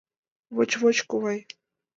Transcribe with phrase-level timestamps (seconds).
[0.55, 1.39] Воч-воч, ковай.